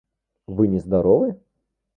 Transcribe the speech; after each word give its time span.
Вы 0.47 0.67
нездоровы? 0.67 1.39